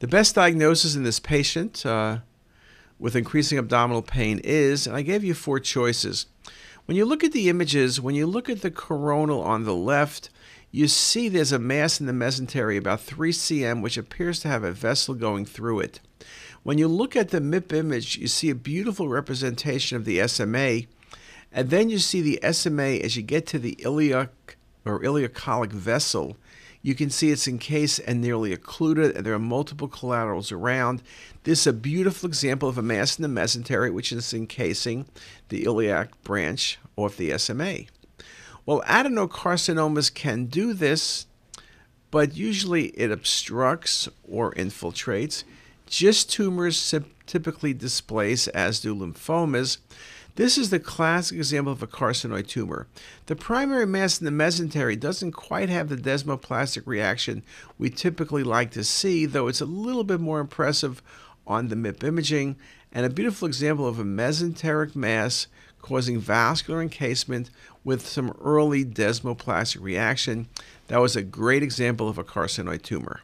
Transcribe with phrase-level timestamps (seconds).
[0.00, 2.20] The best diagnosis in this patient uh,
[2.98, 6.24] with increasing abdominal pain is, and I gave you four choices.
[6.86, 10.30] When you look at the images, when you look at the coronal on the left,
[10.70, 14.64] you see there's a mass in the mesentery about 3 cm, which appears to have
[14.64, 16.00] a vessel going through it.
[16.62, 20.82] When you look at the MIP image, you see a beautiful representation of the SMA,
[21.52, 24.30] and then you see the SMA as you get to the ileal
[24.84, 26.36] or ileocolic vessel.
[26.82, 31.02] You can see it's encased and nearly occluded, and there are multiple collaterals around.
[31.44, 35.06] This is a beautiful example of a mass in the mesentery, which is encasing
[35.50, 37.80] the ileal branch of the SMA.
[38.64, 41.26] Well, adenocarcinomas can do this,
[42.10, 45.44] but usually it obstructs or infiltrates.
[45.90, 46.94] GIST tumors
[47.26, 49.78] typically displace, as do lymphomas.
[50.36, 52.86] This is the classic example of a carcinoid tumor.
[53.26, 57.42] The primary mass in the mesentery doesn't quite have the desmoplastic reaction
[57.76, 61.02] we typically like to see, though it's a little bit more impressive
[61.44, 62.54] on the MIP imaging,
[62.92, 65.48] and a beautiful example of a mesenteric mass
[65.82, 67.50] causing vascular encasement
[67.82, 70.46] with some early desmoplastic reaction.
[70.86, 73.22] That was a great example of a carcinoid tumor.